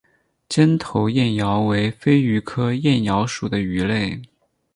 [0.49, 4.19] 尖头燕鳐为飞鱼科燕鳐属的鱼类。